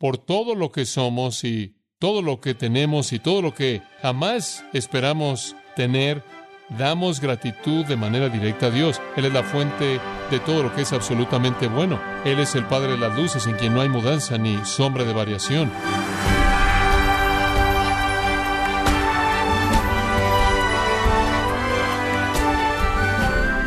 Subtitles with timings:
[0.00, 4.64] por todo lo que somos y todo lo que tenemos y todo lo que jamás
[4.72, 6.24] esperamos tener,
[6.70, 8.98] damos gratitud de manera directa a Dios.
[9.16, 10.00] Él es la fuente
[10.30, 12.00] de todo lo que es absolutamente bueno.
[12.24, 15.12] Él es el Padre de las luces en quien no hay mudanza ni sombra de
[15.12, 15.70] variación.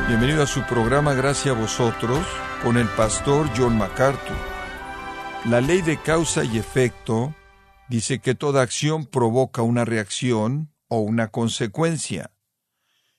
[0.08, 2.26] Bienvenido a su programa Gracias a vosotros
[2.64, 4.53] con el pastor John MacArthur.
[5.46, 7.36] La ley de causa y efecto
[7.90, 12.32] dice que toda acción provoca una reacción o una consecuencia.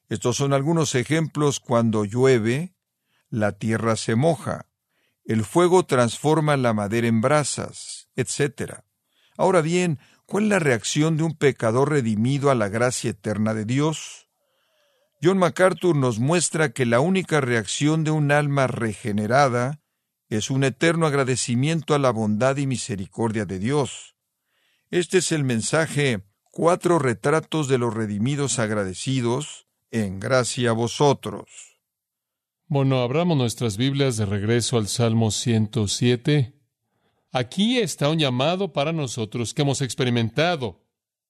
[0.09, 2.75] Estos son algunos ejemplos cuando llueve,
[3.29, 4.71] la tierra se moja,
[5.27, 8.81] el fuego transforma la madera en brasas, etc.
[9.37, 13.67] Ahora bien, ¿cuál es la reacción de un pecador redimido a la gracia eterna de
[13.67, 14.31] Dios?
[15.23, 19.84] John MacArthur nos muestra que la única reacción de un alma regenerada
[20.35, 24.15] es un eterno agradecimiento a la bondad y misericordia de Dios.
[24.91, 26.25] Este es el mensaje
[26.57, 31.81] Cuatro retratos de los redimidos agradecidos, en gracia a vosotros.
[32.69, 36.55] Bueno, abramos nuestras Biblias de regreso al Salmo 107.
[37.33, 40.87] Aquí está un llamado para nosotros que hemos experimentado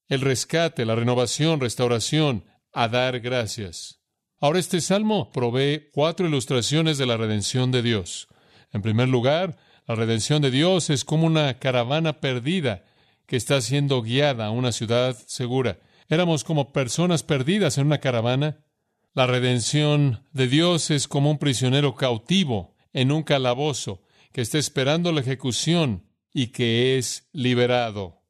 [0.08, 4.02] el rescate, la renovación, restauración, a dar gracias.
[4.42, 8.28] Ahora este salmo provee cuatro ilustraciones de la redención de Dios.
[8.74, 12.84] En primer lugar, la redención de Dios es como una caravana perdida
[13.24, 15.78] que está siendo guiada a una ciudad segura.
[16.08, 18.58] Éramos como personas perdidas en una caravana.
[19.14, 24.02] La redención de Dios es como un prisionero cautivo en un calabozo
[24.32, 26.02] que está esperando la ejecución
[26.32, 28.22] y que es liberado.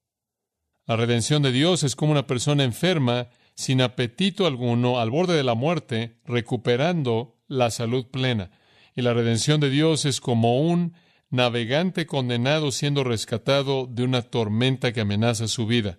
[0.87, 5.45] La redención de Dios es como una persona enferma, sin apetito alguno, al borde de
[5.45, 8.50] la muerte, recuperando la salud plena.
[8.95, 10.95] Y la redención de Dios es como un
[11.31, 15.98] navegante condenado siendo rescatado de una tormenta que amenaza su vida.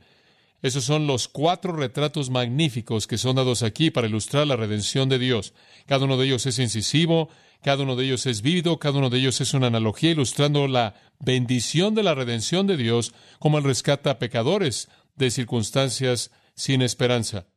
[0.62, 5.20] Esos son los cuatro retratos magníficos que son dados aquí para ilustrar la redención de
[5.20, 5.54] Dios.
[5.86, 7.30] Cada uno de ellos es incisivo,
[7.62, 10.96] cada uno de ellos es vívido, cada uno de ellos es una analogía ilustrando la
[11.20, 17.48] bendición de la redención de Dios como el rescata a pecadores de circunstancias sin esperanza.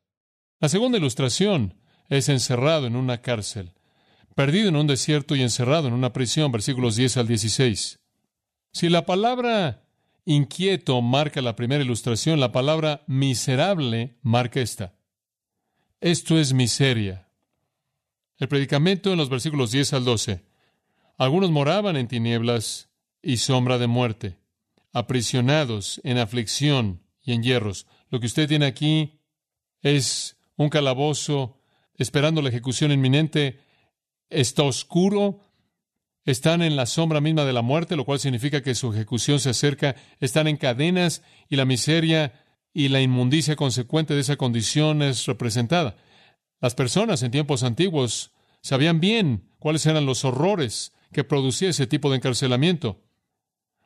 [0.61, 3.78] La segunda ilustración es encerrado en una cárcel
[4.39, 7.99] perdido en un desierto y encerrado en una prisión, versículos 10 al 16.
[8.71, 9.83] Si la palabra
[10.25, 14.95] inquieto marca la primera ilustración, la palabra miserable marca esta.
[16.01, 17.29] Esto es miseria.
[18.37, 20.45] El predicamento en los versículos 10 al 12.
[21.17, 22.91] Algunos moraban en tinieblas
[23.21, 24.39] y sombra de muerte,
[24.93, 27.89] aprisionados en aflicción y en hierros.
[28.09, 29.19] Lo que usted tiene aquí
[29.83, 31.61] es un calabozo
[31.97, 33.67] esperando la ejecución inminente
[34.31, 35.41] está oscuro,
[36.25, 39.51] están en la sombra misma de la muerte, lo cual significa que su ejecución se
[39.51, 45.27] acerca, están en cadenas y la miseria y la inmundicia consecuente de esa condición es
[45.27, 45.97] representada.
[46.61, 52.11] Las personas en tiempos antiguos sabían bien cuáles eran los horrores que producía ese tipo
[52.11, 53.03] de encarcelamiento.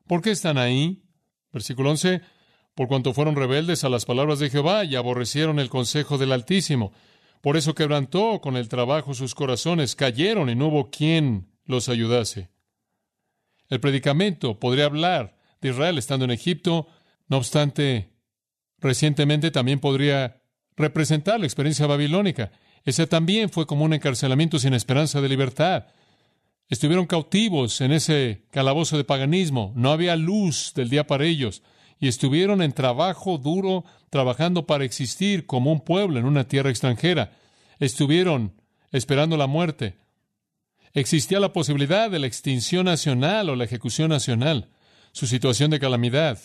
[0.06, 1.04] ¿Por qué están ahí?
[1.52, 2.22] Versículo 11.
[2.74, 6.92] Por cuanto fueron rebeldes a las palabras de Jehová y aborrecieron el consejo del Altísimo.
[7.42, 12.48] Por eso quebrantó con el trabajo sus corazones, cayeron y no hubo quien los ayudase.
[13.68, 16.86] El predicamento podría hablar de Israel estando en Egipto,
[17.28, 18.12] no obstante,
[18.78, 20.40] recientemente también podría
[20.76, 22.52] representar la experiencia babilónica.
[22.84, 25.86] Ese también fue como un encarcelamiento sin esperanza de libertad.
[26.68, 31.62] Estuvieron cautivos en ese calabozo de paganismo, no había luz del día para ellos,
[32.02, 37.30] y estuvieron en trabajo duro, trabajando para existir como un pueblo en una tierra extranjera.
[37.78, 39.98] Estuvieron esperando la muerte.
[40.94, 44.68] Existía la posibilidad de la extinción nacional o la ejecución nacional.
[45.12, 46.40] Su situación de calamidad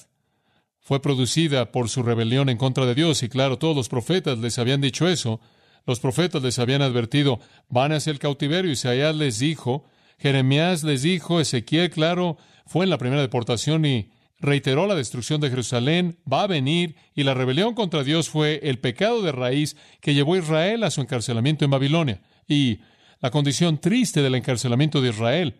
[0.80, 4.60] fue producida por su rebelión en contra de Dios, y claro, todos los profetas les
[4.60, 5.42] habían dicho eso.
[5.88, 8.70] Los profetas les habían advertido, van hacia el cautiverio.
[8.70, 9.86] Isaías les dijo,
[10.20, 15.50] Jeremías les dijo, Ezequiel, claro, fue en la primera deportación y reiteró la destrucción de
[15.50, 20.14] Jerusalén, va a venir, y la rebelión contra Dios fue el pecado de raíz que
[20.14, 22.22] llevó a Israel a su encarcelamiento en Babilonia.
[22.48, 22.80] Y
[23.20, 25.56] la condición triste del encarcelamiento de Israel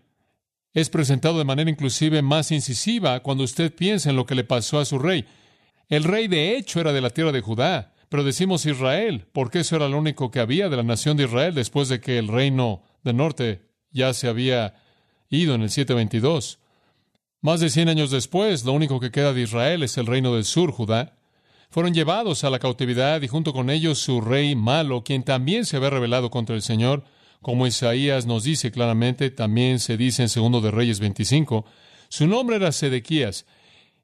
[0.74, 4.80] es presentado de manera inclusive más incisiva cuando usted piensa en lo que le pasó
[4.80, 5.26] a su rey.
[5.90, 9.76] El rey de hecho era de la tierra de Judá, pero decimos Israel, porque eso
[9.76, 12.84] era lo único que había de la nación de Israel después de que el reino
[13.04, 14.76] del norte ya se había
[15.30, 16.60] ido en el 722.
[17.42, 20.44] Más de cien años después, lo único que queda de Israel es el reino del
[20.44, 21.18] sur, Judá.
[21.70, 25.78] Fueron llevados a la cautividad y junto con ellos su rey malo, quien también se
[25.78, 27.04] había rebelado contra el Señor,
[27.42, 31.64] como Isaías nos dice claramente, también se dice en Segundo de Reyes 25.
[32.10, 33.46] Su nombre era Sedequías,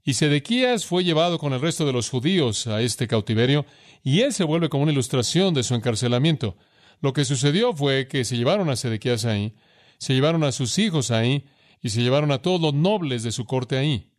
[0.04, 3.66] Y Sedequías fue llevado con el resto de los judíos a este cautiverio,
[4.04, 6.56] y él se vuelve como una ilustración de su encarcelamiento.
[7.02, 9.56] Lo que sucedió fue que se llevaron a Sedequías ahí,
[9.98, 11.46] se llevaron a sus hijos ahí,
[11.84, 14.10] y se llevaron a todos los nobles de su corte ahí.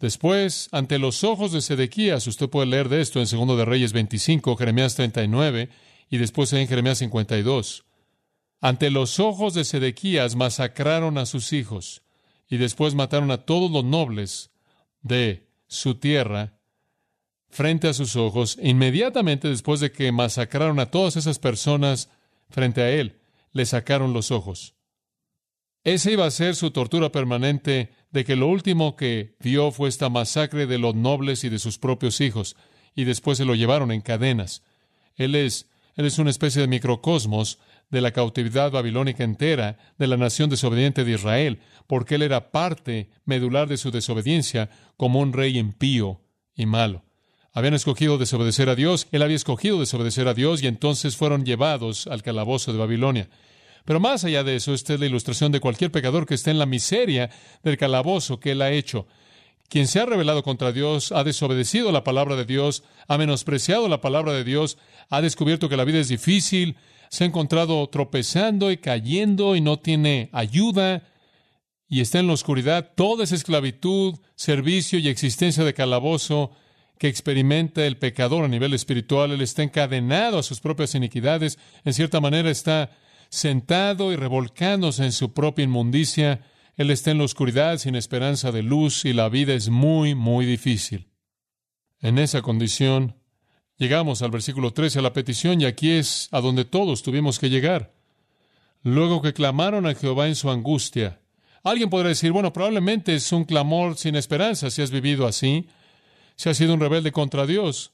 [0.00, 3.92] Después, ante los ojos de Sedequías, usted puede leer de esto en 2 de Reyes
[3.92, 5.68] 25, Jeremías 39
[6.08, 7.84] y después en Jeremías 52.
[8.60, 12.02] Ante los ojos de Sedequías masacraron a sus hijos
[12.48, 14.50] y después mataron a todos los nobles
[15.02, 16.58] de su tierra
[17.50, 18.56] frente a sus ojos.
[18.62, 22.08] Inmediatamente después de que masacraron a todas esas personas
[22.48, 23.20] frente a él,
[23.52, 24.77] le sacaron los ojos.
[25.84, 30.08] Esa iba a ser su tortura permanente de que lo último que vio fue esta
[30.08, 32.56] masacre de los nobles y de sus propios hijos,
[32.94, 34.62] y después se lo llevaron en cadenas.
[35.16, 37.58] Él es, él es una especie de microcosmos
[37.90, 43.10] de la cautividad babilónica entera, de la nación desobediente de Israel, porque él era parte
[43.24, 46.20] medular de su desobediencia como un rey impío
[46.54, 47.04] y malo.
[47.52, 52.06] Habían escogido desobedecer a Dios, él había escogido desobedecer a Dios y entonces fueron llevados
[52.06, 53.28] al calabozo de Babilonia.
[53.84, 56.58] Pero más allá de eso, esta es la ilustración de cualquier pecador que esté en
[56.58, 57.30] la miseria
[57.62, 59.06] del calabozo que él ha hecho.
[59.68, 64.00] Quien se ha rebelado contra Dios, ha desobedecido la palabra de Dios, ha menospreciado la
[64.00, 64.78] palabra de Dios,
[65.10, 66.76] ha descubierto que la vida es difícil,
[67.10, 71.02] se ha encontrado tropezando y cayendo y no tiene ayuda
[71.88, 72.92] y está en la oscuridad.
[72.94, 76.52] Toda esa esclavitud, servicio y existencia de calabozo
[76.98, 81.94] que experimenta el pecador a nivel espiritual, él está encadenado a sus propias iniquidades, en
[81.94, 82.90] cierta manera está
[83.28, 86.42] sentado y revolcándose en su propia inmundicia.
[86.76, 90.46] Él está en la oscuridad sin esperanza de luz y la vida es muy, muy
[90.46, 91.08] difícil.
[92.00, 93.16] En esa condición,
[93.76, 97.50] llegamos al versículo 13 a la petición y aquí es a donde todos tuvimos que
[97.50, 97.94] llegar.
[98.82, 101.20] Luego que clamaron a Jehová en su angustia.
[101.64, 105.68] Alguien podrá decir, bueno, probablemente es un clamor sin esperanza si has vivido así,
[106.36, 107.92] si has sido un rebelde contra Dios,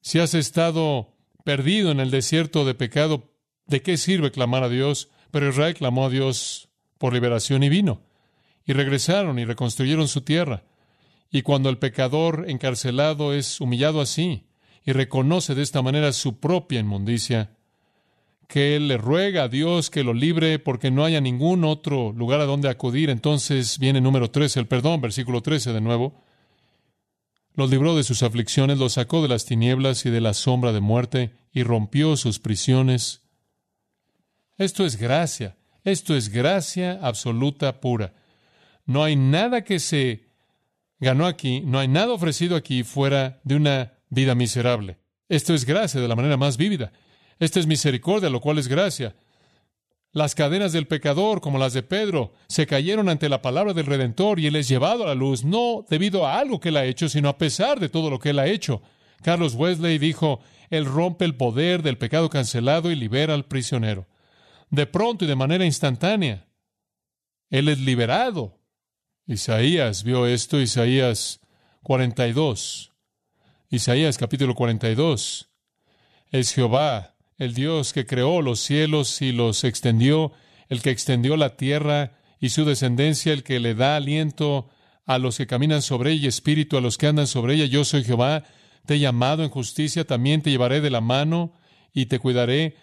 [0.00, 1.14] si has estado
[1.44, 3.35] perdido en el desierto de pecado
[3.66, 5.10] ¿De qué sirve clamar a Dios?
[5.30, 6.68] Pero Israel clamó a Dios
[6.98, 8.02] por liberación y vino.
[8.64, 10.64] Y regresaron y reconstruyeron su tierra.
[11.30, 14.46] Y cuando el pecador encarcelado es humillado así
[14.84, 17.50] y reconoce de esta manera su propia inmundicia,
[18.46, 22.40] que él le ruega a Dios que lo libre porque no haya ningún otro lugar
[22.40, 26.22] a donde acudir, entonces viene número 13, el perdón, versículo 13 de nuevo.
[27.54, 30.80] Los libró de sus aflicciones, los sacó de las tinieblas y de la sombra de
[30.80, 33.25] muerte y rompió sus prisiones
[34.58, 35.56] esto es gracia.
[35.86, 38.12] Esto es gracia absoluta pura.
[38.86, 40.24] No hay nada que se
[40.98, 44.98] ganó aquí, no hay nada ofrecido aquí fuera de una vida miserable.
[45.28, 46.92] Esto es gracia de la manera más vívida.
[47.38, 49.14] Esto es misericordia, lo cual es gracia.
[50.10, 54.40] Las cadenas del pecador, como las de Pedro, se cayeron ante la palabra del Redentor
[54.40, 57.08] y él es llevado a la luz, no debido a algo que él ha hecho,
[57.08, 58.82] sino a pesar de todo lo que él ha hecho.
[59.22, 64.06] Carlos Wesley dijo, Él rompe el poder del pecado cancelado y libera al prisionero
[64.70, 66.46] de pronto y de manera instantánea.
[67.50, 68.58] Él es liberado.
[69.26, 71.40] Isaías vio esto, Isaías
[71.82, 72.92] 42.
[73.70, 75.50] Isaías capítulo 42.
[76.30, 80.32] Es Jehová, el Dios que creó los cielos y los extendió,
[80.68, 84.68] el que extendió la tierra y su descendencia, el que le da aliento
[85.04, 87.66] a los que caminan sobre ella espíritu a los que andan sobre ella.
[87.66, 88.44] Yo soy Jehová,
[88.86, 91.52] te he llamado en justicia, también te llevaré de la mano
[91.92, 92.76] y te cuidaré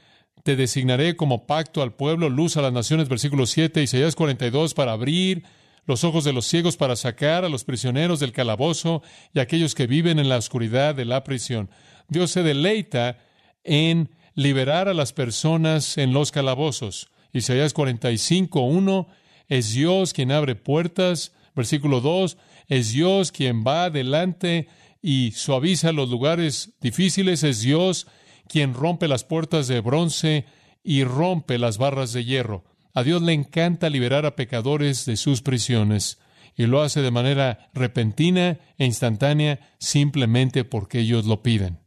[0.44, 4.92] te designaré como pacto al pueblo, luz a las naciones, versículo 7, Isaías 42, para
[4.92, 5.44] abrir
[5.86, 9.02] los ojos de los ciegos, para sacar a los prisioneros del calabozo
[9.34, 11.70] y a aquellos que viven en la oscuridad de la prisión.
[12.10, 13.18] Dios se deleita
[13.64, 17.10] en liberar a las personas en los calabozos.
[17.32, 19.08] Isaías 45, 1,
[19.48, 21.32] es Dios quien abre puertas.
[21.56, 24.68] Versículo 2, es Dios quien va adelante
[25.02, 27.44] y suaviza los lugares difíciles.
[27.44, 28.08] Es Dios
[28.48, 30.46] quien rompe las puertas de bronce
[30.84, 32.66] y rompe las barras de hierro.
[32.94, 36.20] A Dios le encanta liberar a pecadores de sus prisiones
[36.56, 41.80] y lo hace de manera repentina e instantánea simplemente porque ellos lo piden.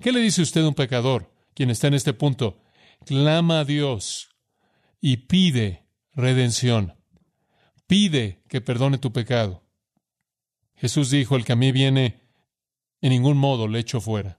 [0.00, 2.60] ¿Qué le dice usted a un pecador, quien está en este punto?
[3.04, 4.30] Clama a Dios
[5.00, 6.94] y pide redención.
[7.86, 9.64] Pide que perdone tu pecado.
[10.74, 12.22] Jesús dijo, el que a mí viene,
[13.00, 14.38] en ningún modo le echo fuera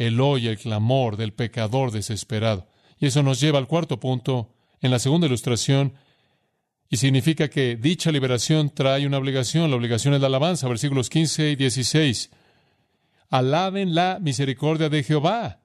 [0.00, 2.66] el oye el clamor del pecador desesperado.
[2.98, 5.92] Y eso nos lleva al cuarto punto, en la segunda ilustración,
[6.88, 9.70] y significa que dicha liberación trae una obligación.
[9.70, 12.30] La obligación es la alabanza, versículos 15 y 16.
[13.28, 15.60] Alaben la misericordia de Jehová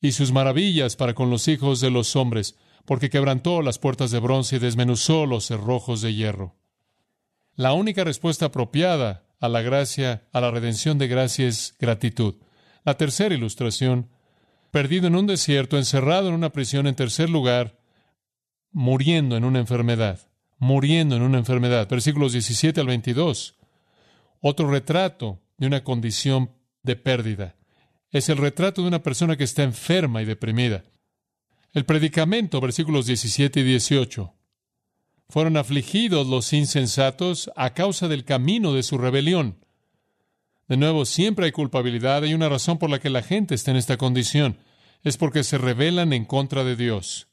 [0.00, 4.18] y sus maravillas para con los hijos de los hombres, porque quebrantó las puertas de
[4.18, 6.56] bronce y desmenuzó los cerrojos de hierro.
[7.54, 12.36] La única respuesta apropiada a la gracia, a la redención de gracia es gratitud.
[12.84, 14.08] La tercera ilustración,
[14.70, 17.78] perdido en un desierto, encerrado en una prisión, en tercer lugar,
[18.72, 20.20] muriendo en una enfermedad,
[20.58, 21.88] muriendo en una enfermedad.
[21.88, 23.56] Versículos 17 al 22.
[24.40, 26.50] Otro retrato de una condición
[26.82, 27.56] de pérdida.
[28.10, 30.84] Es el retrato de una persona que está enferma y deprimida.
[31.72, 34.34] El predicamento, versículos 17 y 18.
[35.28, 39.64] Fueron afligidos los insensatos a causa del camino de su rebelión.
[40.70, 42.22] De nuevo, siempre hay culpabilidad.
[42.22, 44.56] Hay una razón por la que la gente está en esta condición.
[45.02, 47.26] Es porque se rebelan en contra de Dios.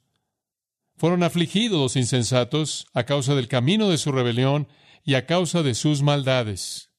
[0.95, 4.67] Fueron afligidos los insensatos a causa del camino de su rebelión
[5.03, 6.89] y a causa de sus maldades.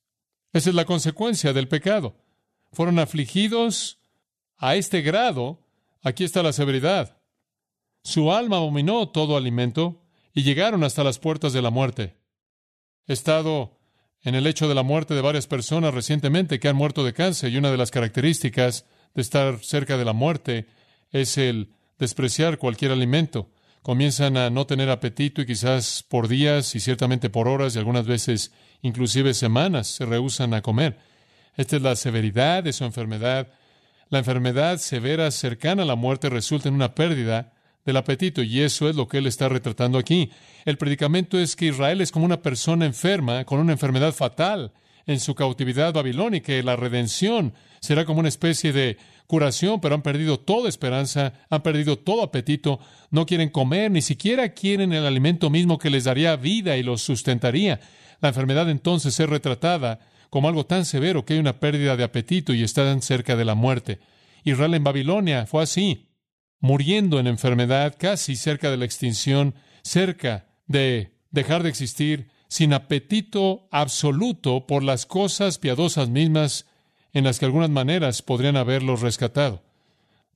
[0.53, 2.15] Esa es la consecuencia del pecado.
[2.71, 3.99] Fueron afligidos
[4.59, 5.67] a este grado.
[6.03, 7.21] Aquí está la severidad.
[8.05, 12.17] Su alma abominó todo alimento y llegaron hasta las puertas de la muerte.
[13.09, 13.78] Estado
[14.23, 17.53] en el hecho de la muerte de varias personas recientemente que han muerto de cáncer
[17.53, 18.85] y una de las características
[19.15, 20.67] de estar cerca de la muerte
[21.11, 23.51] es el despreciar cualquier alimento.
[23.83, 28.07] Comienzan a no tener apetito y quizás por días y ciertamente por horas y algunas
[28.07, 30.99] veces inclusive semanas se rehusan a comer.
[31.57, 33.49] Esta es la severidad de su enfermedad.
[34.11, 37.53] La enfermedad severa cercana a la muerte resulta en una pérdida
[37.89, 40.31] del apetito, y eso es lo que él está retratando aquí.
[40.67, 44.73] El predicamento es que Israel es como una persona enferma con una enfermedad fatal
[45.07, 50.39] en su cautividad babilónica, la redención será como una especie de curación, pero han perdido
[50.39, 52.79] toda esperanza, han perdido todo apetito,
[53.11, 57.01] no quieren comer, ni siquiera quieren el alimento mismo que les daría vida y los
[57.01, 57.81] sustentaría.
[58.21, 62.53] La enfermedad entonces es retratada como algo tan severo que hay una pérdida de apetito
[62.53, 64.01] y están cerca de la muerte.
[64.45, 66.08] Israel en Babilonia fue así
[66.61, 73.69] muriendo en enfermedad, casi cerca de la extinción, cerca de dejar de existir, sin apetito
[73.71, 76.67] absoluto por las cosas piadosas mismas
[77.13, 79.63] en las que algunas maneras podrían haberlos rescatado.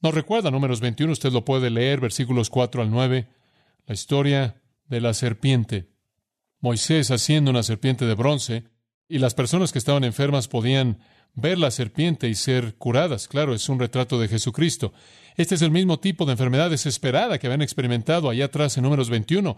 [0.00, 3.28] Nos recuerda números 21, usted lo puede leer, versículos 4 al 9,
[3.86, 5.88] la historia de la serpiente.
[6.60, 8.64] Moisés haciendo una serpiente de bronce,
[9.08, 10.98] y las personas que estaban enfermas podían
[11.34, 13.28] ver la serpiente y ser curadas.
[13.28, 14.92] Claro, es un retrato de Jesucristo.
[15.36, 19.10] Este es el mismo tipo de enfermedad desesperada que habían experimentado allá atrás en números
[19.10, 19.56] 21.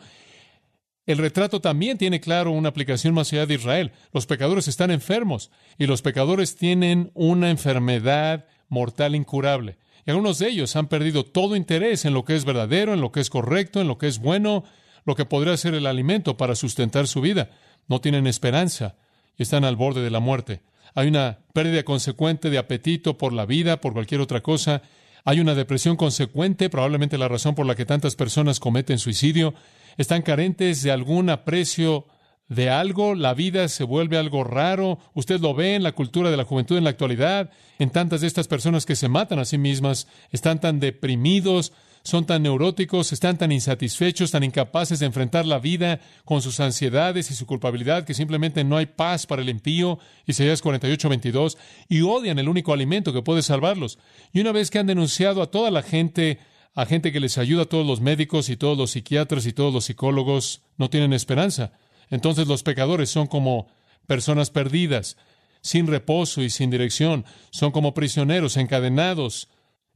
[1.06, 3.92] El retrato también tiene claro una aplicación más allá de Israel.
[4.12, 9.76] Los pecadores están enfermos y los pecadores tienen una enfermedad mortal incurable.
[10.06, 13.12] Y algunos de ellos han perdido todo interés en lo que es verdadero, en lo
[13.12, 14.64] que es correcto, en lo que es bueno,
[15.04, 17.50] lo que podría ser el alimento para sustentar su vida.
[17.86, 18.96] No tienen esperanza
[19.36, 20.62] y están al borde de la muerte.
[20.94, 24.82] Hay una pérdida consecuente de apetito por la vida, por cualquier otra cosa.
[25.26, 29.54] Hay una depresión consecuente, probablemente la razón por la que tantas personas cometen suicidio.
[29.96, 32.06] Están carentes de algún aprecio
[32.48, 34.98] de algo, la vida se vuelve algo raro.
[35.14, 38.26] Usted lo ve en la cultura de la juventud en la actualidad, en tantas de
[38.26, 41.72] estas personas que se matan a sí mismas, están tan deprimidos,
[42.04, 47.30] son tan neuróticos, están tan insatisfechos, tan incapaces de enfrentar la vida con sus ansiedades
[47.30, 51.56] y su culpabilidad, que simplemente no hay paz para el impío, Isaías 48, 22,
[51.88, 53.98] y odian el único alimento que puede salvarlos.
[54.34, 56.40] Y una vez que han denunciado a toda la gente,
[56.74, 59.72] a gente que les ayuda, a todos los médicos y todos los psiquiatras y todos
[59.72, 61.72] los psicólogos, no tienen esperanza.
[62.10, 63.68] Entonces los pecadores son como
[64.06, 65.16] personas perdidas,
[65.62, 69.48] sin reposo y sin dirección, son como prisioneros encadenados,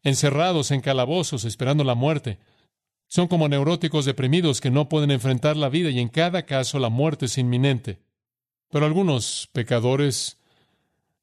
[0.02, 2.38] encerrados en calabozos esperando la muerte.
[3.06, 6.88] Son como neuróticos deprimidos que no pueden enfrentar la vida y en cada caso la
[6.88, 8.00] muerte es inminente.
[8.70, 10.38] Pero algunos pecadores,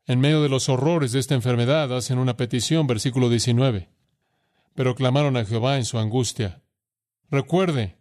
[0.08, 3.90] en medio de los horrores de esta enfermedad, hacen una petición, versículo 19.
[4.74, 6.64] Pero clamaron a Jehová en su angustia.
[7.30, 7.98] Recuerde,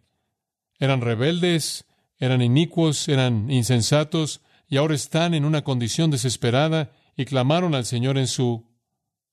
[0.79, 1.85] eran rebeldes,
[2.17, 8.17] eran inicuos, eran insensatos, y ahora están en una condición desesperada y clamaron al Señor
[8.17, 8.65] en su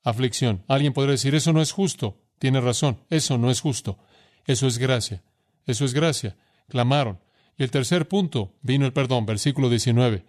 [0.02, 0.64] aflicción.
[0.68, 2.20] Alguien podría decir, eso no es justo.
[2.38, 3.98] Tiene razón, eso no es justo.
[4.46, 5.22] Eso es gracia.
[5.66, 6.36] Eso es gracia.
[6.68, 7.20] Clamaron.
[7.56, 10.24] Y el tercer punto, vino el perdón, versículo 19.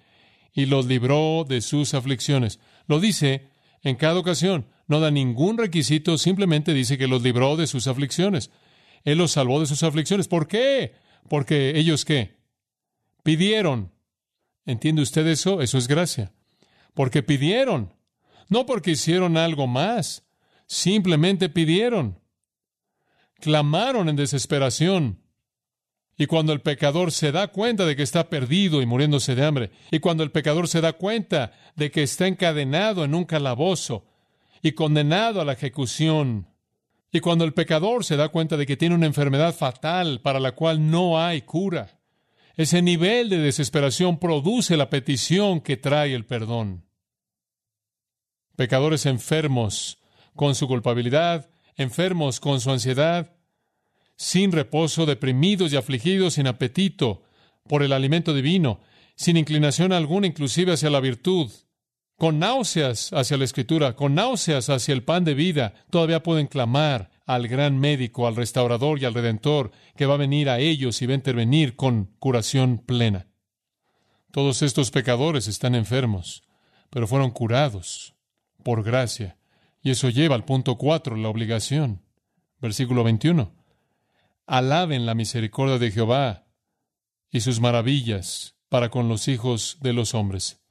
[0.54, 2.60] Y los libró de sus aflicciones.
[2.88, 3.50] Lo dice
[3.82, 4.68] en cada ocasión.
[4.88, 8.52] No da ningún requisito, simplemente dice que los libró de sus aflicciones.
[9.04, 10.28] Él los salvó de sus aflicciones.
[10.28, 10.94] ¿Por qué?
[11.30, 12.38] Porque ellos qué?
[13.24, 13.92] Pidieron.
[14.66, 15.62] ¿Entiende usted eso?
[15.62, 16.34] Eso es gracia.
[16.94, 17.94] Porque pidieron.
[18.50, 20.24] No porque hicieron algo más,
[20.68, 22.20] simplemente pidieron.
[23.40, 25.20] Clamaron en desesperación.
[26.18, 29.72] Y cuando el pecador se da cuenta de que está perdido y muriéndose de hambre,
[29.92, 34.06] y cuando el pecador se da cuenta de que está encadenado en un calabozo
[34.62, 36.48] y condenado a la ejecución,
[37.12, 40.54] y cuando el pecador se da cuenta de que tiene una enfermedad fatal para la
[40.54, 42.00] cual no hay cura,
[42.56, 46.86] Ese nivel de desesperación produce la petición que trae el perdón.
[48.56, 49.98] Pecadores enfermos
[50.36, 53.36] con su culpabilidad, enfermos con su ansiedad,
[54.16, 57.24] sin reposo, deprimidos y afligidos, sin apetito
[57.68, 58.80] por el alimento divino,
[59.16, 61.52] sin inclinación alguna inclusive hacia la virtud,
[62.18, 67.10] con náuseas hacia la escritura, con náuseas hacia el pan de vida, todavía pueden clamar
[67.26, 71.06] al gran médico, al restaurador y al redentor que va a venir a ellos y
[71.08, 73.28] va a intervenir con curación plena.
[74.32, 76.44] Todos estos pecadores están enfermos,
[76.90, 78.13] pero fueron curados
[78.64, 79.38] por gracia.
[79.82, 82.02] Y eso lleva al punto cuatro, la obligación.
[82.60, 83.54] Versículo 21.
[84.46, 86.46] Alaben la misericordia de Jehová
[87.30, 90.62] y sus maravillas para con los hijos de los hombres.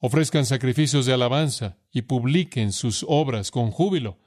[0.00, 4.18] Ofrezcan sacrificios de alabanza y publiquen sus obras con júbilo.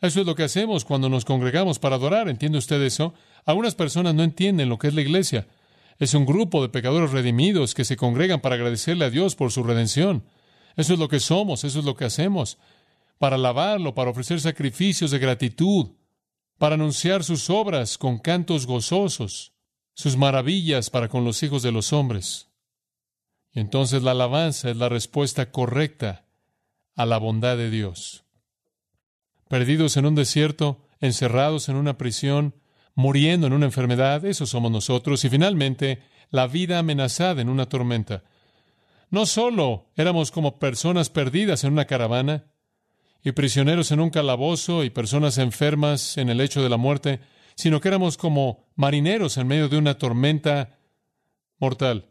[0.00, 2.28] Eso es lo que hacemos cuando nos congregamos para adorar.
[2.28, 3.14] ¿Entiende usted eso?
[3.44, 5.46] Algunas personas no entienden lo que es la iglesia.
[5.98, 9.62] Es un grupo de pecadores redimidos que se congregan para agradecerle a Dios por su
[9.62, 10.24] redención.
[10.76, 12.58] Eso es lo que somos, eso es lo que hacemos.
[13.18, 15.90] Para alabarlo, para ofrecer sacrificios de gratitud,
[16.58, 19.52] para anunciar sus obras con cantos gozosos,
[19.94, 22.50] sus maravillas para con los hijos de los hombres.
[23.52, 26.26] Entonces la alabanza es la respuesta correcta
[26.94, 28.26] a la bondad de Dios
[29.48, 32.54] perdidos en un desierto, encerrados en una prisión,
[32.94, 38.24] muriendo en una enfermedad, eso somos nosotros, y finalmente la vida amenazada en una tormenta.
[39.10, 42.46] No solo éramos como personas perdidas en una caravana,
[43.22, 47.20] y prisioneros en un calabozo, y personas enfermas en el lecho de la muerte,
[47.56, 50.78] sino que éramos como marineros en medio de una tormenta
[51.58, 52.10] mortal.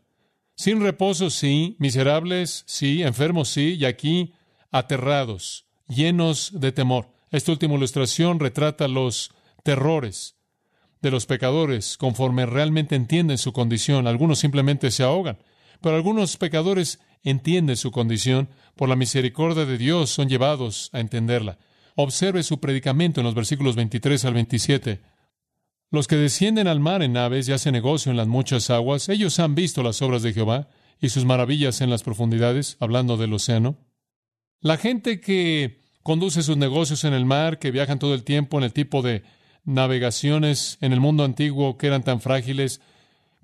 [0.55, 4.33] Sin reposo, sí, miserables, sí, enfermos, sí, y aquí
[4.71, 7.09] aterrados, llenos de temor.
[7.29, 9.31] Esta última ilustración retrata los
[9.63, 10.35] terrores
[11.01, 14.07] de los pecadores conforme realmente entienden su condición.
[14.07, 15.37] Algunos simplemente se ahogan,
[15.85, 18.49] pero algunos pecadores entienden su condición.
[18.75, 21.59] Por la misericordia de Dios son llevados a entenderla.
[21.93, 25.01] Observe su predicamento en los versículos 23 al 27.
[25.91, 29.37] Los que descienden al mar en naves y hacen negocio en las muchas aguas, ellos
[29.37, 30.69] han visto las obras de Jehová
[30.99, 33.77] y sus maravillas en las profundidades, hablando del océano.
[34.61, 38.63] La gente que conduce sus negocios en el mar, que viajan todo el tiempo en
[38.63, 39.21] el tipo de
[39.65, 42.81] navegaciones en el mundo antiguo que eran tan frágiles,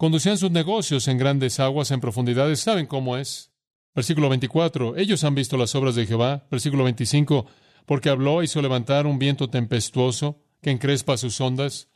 [0.02, 3.52] conducían sus negocios en grandes aguas, en profundidades, ¿saben cómo es?
[3.94, 6.48] Versículo 24, ellos han visto las obras de Jehová.
[6.50, 7.46] Versículo 25,
[7.86, 11.88] porque habló, hizo levantar un viento tempestuoso que encrespa sus ondas.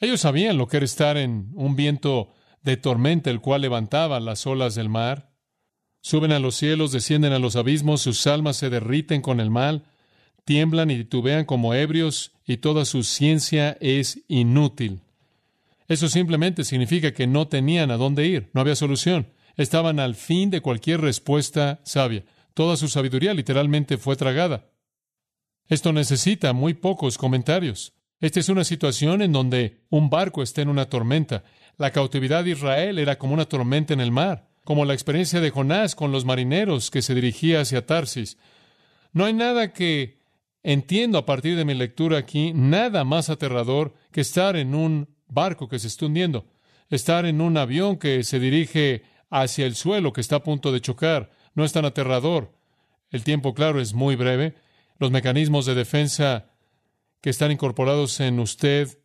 [0.00, 2.28] Ellos sabían lo que era estar en un viento
[2.60, 5.32] de tormenta, el cual levantaba las olas del mar.
[6.02, 9.84] Suben a los cielos, descienden a los abismos, sus almas se derriten con el mal,
[10.44, 15.00] tiemblan y titubean como ebrios y toda su ciencia es inútil.
[15.88, 19.32] Eso simplemente significa que no tenían a dónde ir, no había solución.
[19.56, 22.24] Estaban al fin de cualquier respuesta sabia.
[22.54, 24.70] Toda su sabiduría literalmente fue tragada.
[25.68, 27.92] Esto necesita muy pocos comentarios.
[28.20, 31.44] Esta es una situación en donde un barco está en una tormenta.
[31.76, 35.50] La cautividad de Israel era como una tormenta en el mar, como la experiencia de
[35.50, 38.38] Jonás con los marineros que se dirigía hacia Tarsis.
[39.12, 40.18] No hay nada que
[40.62, 45.68] entiendo a partir de mi lectura aquí nada más aterrador que estar en un barco
[45.68, 46.46] que se está hundiendo,
[46.90, 50.80] estar en un avión que se dirige hacia el suelo, que está a punto de
[50.80, 51.30] chocar.
[51.54, 52.52] No es tan aterrador.
[53.10, 54.54] El tiempo, claro, es muy breve.
[54.98, 56.50] Los mecanismos de defensa
[57.20, 58.98] que están incorporados en usted,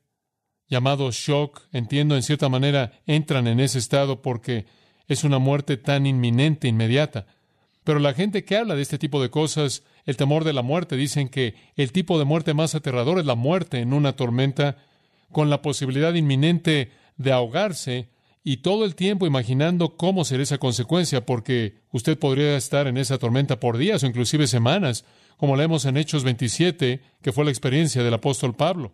[0.68, 4.66] llamados shock, entiendo, en cierta manera, entran en ese estado porque
[5.08, 7.26] es una muerte tan inminente, inmediata.
[7.84, 10.96] Pero la gente que habla de este tipo de cosas el temor de la muerte.
[10.96, 14.78] Dicen que el tipo de muerte más aterrador es la muerte en una tormenta,
[15.32, 18.10] con la posibilidad inminente de ahogarse
[18.44, 23.18] y todo el tiempo imaginando cómo será esa consecuencia, porque usted podría estar en esa
[23.18, 25.06] tormenta por días o inclusive semanas,
[25.38, 28.94] como leemos en Hechos 27, que fue la experiencia del apóstol Pablo.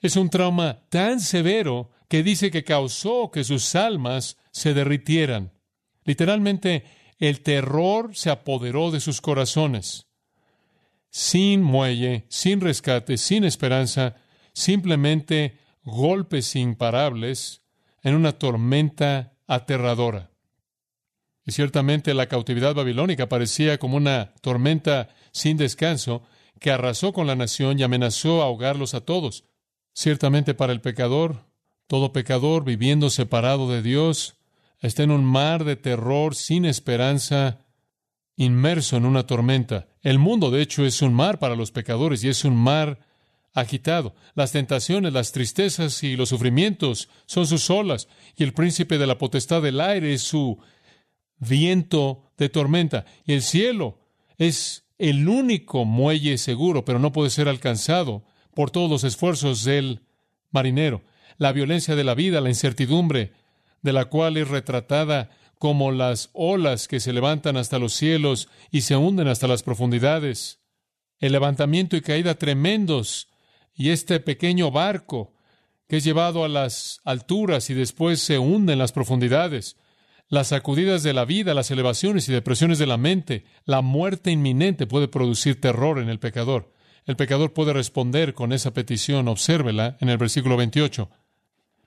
[0.00, 5.52] Es un trauma tan severo que dice que causó que sus almas se derritieran.
[6.04, 6.84] Literalmente,
[7.18, 10.06] el terror se apoderó de sus corazones
[11.16, 14.16] sin muelle, sin rescate, sin esperanza,
[14.56, 17.60] simplemente golpes imparables
[18.02, 20.30] en una tormenta aterradora.
[21.44, 26.22] Y ciertamente la cautividad babilónica parecía como una tormenta sin descanso
[26.58, 29.44] que arrasó con la nación y amenazó a ahogarlos a todos.
[29.92, 31.44] Ciertamente para el pecador,
[31.86, 34.38] todo pecador viviendo separado de Dios,
[34.80, 37.66] está en un mar de terror sin esperanza,
[38.36, 39.88] inmerso en una tormenta.
[40.00, 43.06] El mundo, de hecho, es un mar para los pecadores y es un mar
[43.56, 44.14] agitado.
[44.34, 49.18] Las tentaciones, las tristezas y los sufrimientos son sus olas, y el príncipe de la
[49.18, 50.58] potestad del aire es su
[51.38, 53.06] viento de tormenta.
[53.24, 53.98] Y el cielo
[54.36, 60.02] es el único muelle seguro, pero no puede ser alcanzado por todos los esfuerzos del
[60.50, 61.02] marinero.
[61.38, 63.32] La violencia de la vida, la incertidumbre,
[63.80, 68.82] de la cual es retratada como las olas que se levantan hasta los cielos y
[68.82, 70.60] se hunden hasta las profundidades.
[71.18, 73.28] El levantamiento y caída tremendos
[73.76, 75.32] y este pequeño barco
[75.88, 79.76] que es llevado a las alturas y después se hunde en las profundidades,
[80.28, 84.86] las sacudidas de la vida, las elevaciones y depresiones de la mente, la muerte inminente
[84.86, 86.72] puede producir terror en el pecador.
[87.04, 91.08] El pecador puede responder con esa petición, obsérvela en el versículo 28.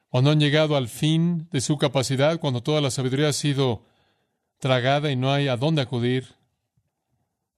[0.07, 3.83] Cuando han llegado al fin de su capacidad, cuando toda la sabiduría ha sido
[4.59, 6.35] tragada y no hay a dónde acudir,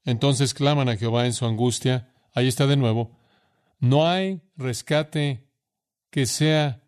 [0.04, 2.12] entonces claman a Jehová en su angustia.
[2.34, 3.21] Ahí está de nuevo.
[3.82, 5.50] No hay rescate
[6.12, 6.84] que sea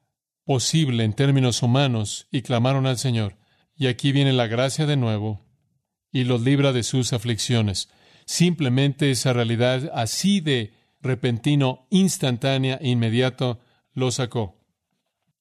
[0.46, 3.36] posible en términos humanos y clamaron al Señor.
[3.76, 5.44] Y aquí viene la gracia de nuevo
[6.12, 7.90] y los libra de sus aflicciones.
[8.26, 13.60] Simplemente esa realidad así de repentino, instantánea e inmediato
[13.94, 14.64] lo sacó.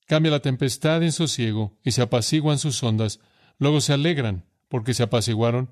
[0.07, 3.21] Cambia la tempestad en sosiego y se apaciguan sus ondas,
[3.59, 5.71] luego se alegran porque se apaciguaron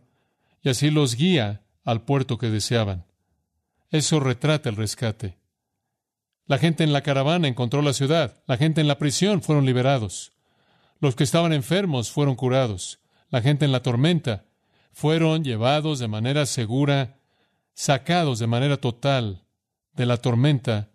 [0.63, 3.07] y así los guía al puerto que deseaban.
[3.89, 5.40] Eso retrata el rescate.
[6.51, 8.43] La gente en la caravana encontró la ciudad.
[8.49, 10.33] La gente en la prisión fueron liberados.
[10.99, 12.99] Los que estaban enfermos fueron curados.
[13.29, 14.47] La gente en la tormenta
[14.93, 17.21] fueron llevados de manera segura,
[17.75, 19.45] sacados de manera total
[19.93, 20.91] de la tormenta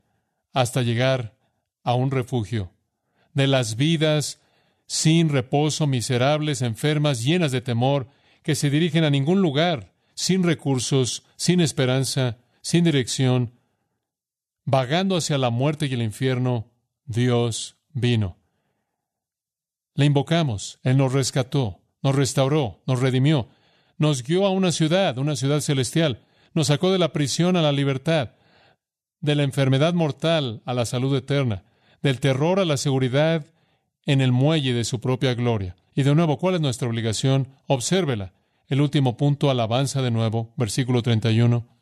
[0.51, 1.37] hasta llegar
[1.85, 2.73] a un refugio.
[3.31, 4.41] De las vidas
[4.87, 8.09] sin reposo, miserables, enfermas, llenas de temor,
[8.43, 13.53] que se dirigen a ningún lugar, sin recursos, sin esperanza, sin dirección,
[14.65, 16.71] vagando hacia la muerte y el infierno,
[17.05, 18.37] Dios vino.
[19.93, 23.47] Le invocamos, Él nos rescató, nos restauró, nos redimió,
[23.97, 26.21] nos guió a una ciudad, una ciudad celestial,
[26.53, 28.31] nos sacó de la prisión a la libertad,
[29.21, 31.63] de la enfermedad mortal a la salud eterna,
[32.01, 33.45] del terror a la seguridad
[34.05, 35.75] en el muelle de su propia gloria.
[35.95, 37.47] Y de nuevo, ¿cuál es nuestra obligación?
[37.67, 38.33] Obsérvela.
[38.67, 41.74] El último punto, alabanza de nuevo, versículo 31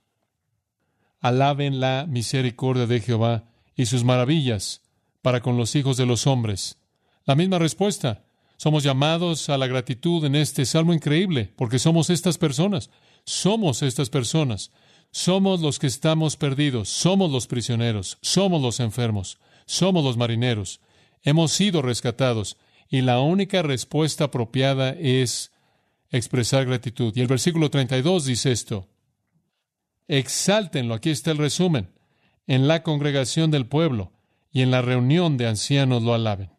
[1.23, 4.81] alaben la misericordia de Jehová y sus maravillas
[5.21, 6.77] para con los hijos de los hombres.
[7.25, 8.25] La misma respuesta.
[8.57, 12.89] Somos llamados a la gratitud en este salmo increíble, porque somos estas personas.
[13.23, 14.71] Somos estas personas.
[15.12, 16.89] Somos los que estamos perdidos.
[16.89, 18.17] Somos los prisioneros.
[18.21, 19.39] Somos los enfermos.
[19.65, 20.81] Somos los marineros.
[21.23, 22.57] Hemos sido rescatados.
[22.89, 25.53] Y la única respuesta apropiada es
[26.12, 27.13] expresar gratitud.
[27.15, 28.89] Y el versículo 32 dice esto.
[30.07, 31.89] Exáltenlo, aquí está el resumen,
[32.47, 34.11] en la congregación del pueblo
[34.51, 36.51] y en la reunión de ancianos lo alaben.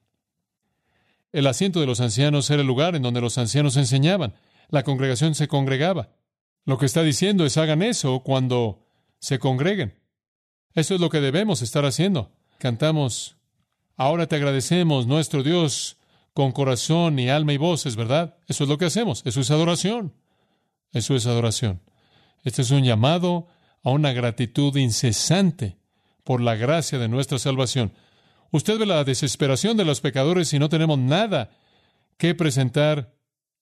[1.32, 4.34] El asiento de los ancianos era el lugar en donde los ancianos enseñaban.
[4.68, 6.10] La congregación se congregaba.
[6.64, 8.86] Lo que está diciendo es hagan eso cuando
[9.18, 9.98] se congreguen.
[10.74, 12.32] Eso es lo que debemos estar haciendo.
[12.58, 13.36] Cantamos,
[13.96, 15.98] ahora te agradecemos, nuestro Dios,
[16.32, 18.36] con corazón y alma y voces, ¿verdad?
[18.46, 19.22] Eso es lo que hacemos.
[19.24, 20.14] Eso es adoración.
[20.92, 21.80] Eso es adoración.
[22.44, 23.48] Este es un llamado
[23.82, 25.76] a una gratitud incesante
[26.22, 27.92] por la gracia de nuestra salvación.
[28.50, 31.50] Usted ve la desesperación de los pecadores y no tenemos nada
[32.16, 33.14] que presentar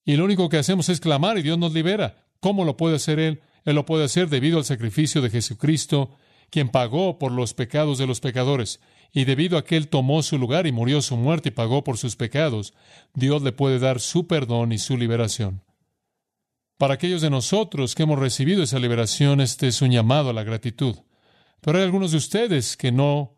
[0.05, 2.25] y lo único que hacemos es clamar y Dios nos libera.
[2.39, 3.41] ¿Cómo lo puede hacer Él?
[3.65, 6.11] Él lo puede hacer debido al sacrificio de Jesucristo,
[6.49, 8.81] quien pagó por los pecados de los pecadores.
[9.13, 11.97] Y debido a que Él tomó su lugar y murió su muerte y pagó por
[11.97, 12.73] sus pecados,
[13.13, 15.61] Dios le puede dar su perdón y su liberación.
[16.77, 20.43] Para aquellos de nosotros que hemos recibido esa liberación, este es un llamado a la
[20.43, 20.95] gratitud.
[21.61, 23.37] Pero hay algunos de ustedes que no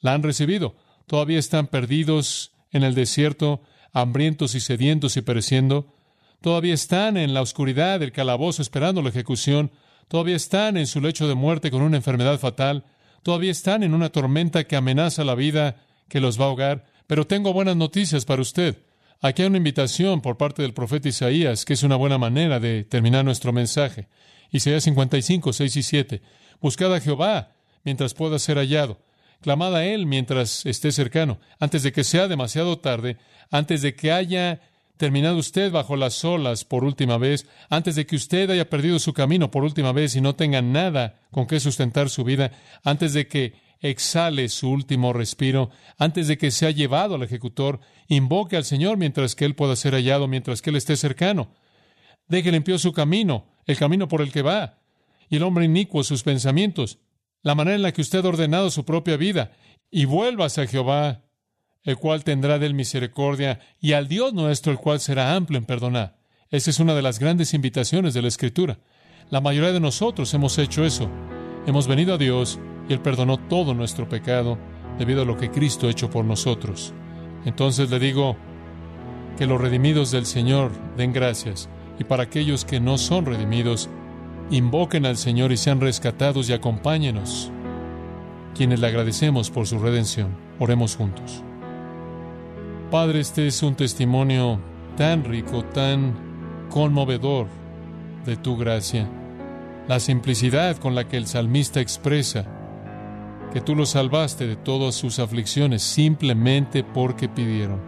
[0.00, 0.76] la han recibido.
[1.06, 5.94] Todavía están perdidos en el desierto, hambrientos y sedientos y pereciendo.
[6.40, 9.70] Todavía están en la oscuridad del calabozo esperando la ejecución.
[10.08, 12.84] Todavía están en su lecho de muerte con una enfermedad fatal.
[13.22, 15.76] Todavía están en una tormenta que amenaza la vida,
[16.08, 16.86] que los va a ahogar.
[17.06, 18.82] Pero tengo buenas noticias para usted.
[19.24, 22.82] Aquí hay una invitación por parte del profeta Isaías, que es una buena manera de
[22.82, 24.08] terminar nuestro mensaje.
[24.50, 26.22] Isaías 55, 6 y 7.
[26.60, 27.52] Buscad a Jehová
[27.84, 28.98] mientras pueda ser hallado.
[29.40, 33.16] Clamad a Él mientras esté cercano, antes de que sea demasiado tarde,
[33.52, 34.60] antes de que haya
[34.96, 39.12] terminado usted bajo las olas por última vez, antes de que usted haya perdido su
[39.12, 42.50] camino por última vez y no tenga nada con qué sustentar su vida,
[42.82, 48.56] antes de que exhale su último respiro, antes de que sea llevado al ejecutor, invoque
[48.56, 51.52] al Señor mientras que Él pueda ser hallado, mientras que Él esté cercano.
[52.28, 54.78] Deje limpio su camino, el camino por el que va,
[55.28, 56.98] y el hombre inicuo sus pensamientos.
[57.44, 59.50] la manera en la que usted ha ordenado su propia vida,
[59.90, 61.22] y vuelvas a Jehová,
[61.82, 65.64] el cual tendrá de él misericordia, y al Dios nuestro, el cual será amplio en
[65.64, 66.18] perdonar.
[66.50, 68.78] Esa es una de las grandes invitaciones de la Escritura.
[69.28, 71.10] La mayoría de nosotros hemos hecho eso.
[71.66, 72.60] Hemos venido a Dios
[72.92, 74.58] Él perdonó todo nuestro pecado
[74.98, 76.92] debido a lo que Cristo ha hecho por nosotros.
[77.44, 78.36] Entonces le digo
[79.36, 83.88] que los redimidos del Señor den gracias y para aquellos que no son redimidos,
[84.50, 87.50] invoquen al Señor y sean rescatados y acompáñenos,
[88.54, 90.28] quienes le agradecemos por su redención.
[90.58, 91.42] Oremos juntos.
[92.90, 94.60] Padre, este es un testimonio
[94.96, 96.14] tan rico, tan
[96.68, 97.46] conmovedor
[98.26, 99.08] de tu gracia.
[99.88, 102.44] La simplicidad con la que el salmista expresa
[103.52, 107.80] que tú los salvaste de todas sus aflicciones simplemente porque pidieron.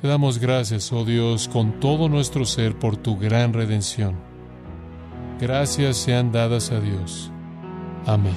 [0.00, 4.16] Te damos gracias, oh Dios, con todo nuestro ser por tu gran redención.
[5.40, 7.30] Gracias sean dadas a Dios.
[8.06, 8.34] Amén.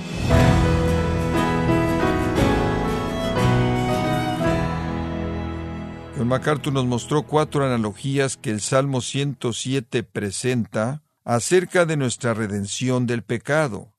[6.17, 13.07] John MacArthur nos mostró cuatro analogías que el Salmo 107 presenta acerca de nuestra redención
[13.07, 13.93] del pecado.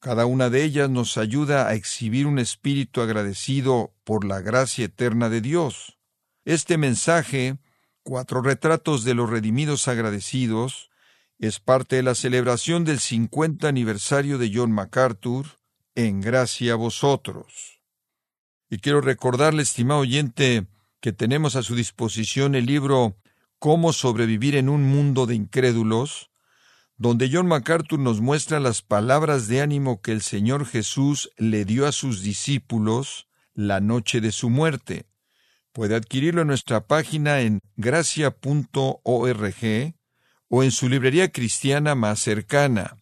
[0.00, 5.28] Cada una de ellas nos ayuda a exhibir un espíritu agradecido por la gracia eterna
[5.28, 5.98] de Dios.
[6.44, 7.58] Este mensaje,
[8.08, 10.90] Cuatro retratos de los redimidos agradecidos,
[11.40, 15.58] es parte de la celebración del 50 aniversario de John MacArthur,
[15.96, 17.80] en gracia a vosotros.
[18.70, 20.68] Y quiero recordarle, estimado oyente,
[21.00, 23.16] que tenemos a su disposición el libro
[23.58, 26.30] Cómo sobrevivir en un mundo de incrédulos,
[26.98, 31.86] donde John MacArthur nos muestra las palabras de ánimo que el Señor Jesús le dio
[31.86, 35.06] a sus discípulos la noche de su muerte.
[35.72, 38.94] Puede adquirirlo en nuestra página en gracia.org
[40.48, 42.96] o en su librería cristiana más cercana.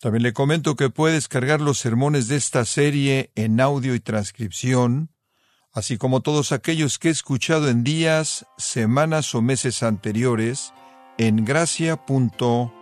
[0.00, 5.10] También le comento que puede descargar los sermones de esta serie en audio y transcripción,
[5.72, 10.72] así como todos aquellos que he escuchado en días, semanas o meses anteriores
[11.18, 12.81] en gracia.org.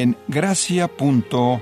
[0.00, 1.60] en gracia.org.